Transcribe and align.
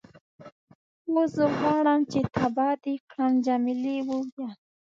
هو، 1.07 1.21
زه 1.35 1.43
غواړم 1.57 1.99
چې 2.11 2.19
تباه 2.35 2.73
دې 2.83 2.95
کړم. 3.09 3.33
جميلې 3.45 3.97
وويل:. 4.07 4.53